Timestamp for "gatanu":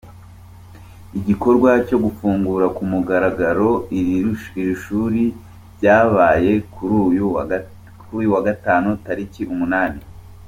8.47-8.89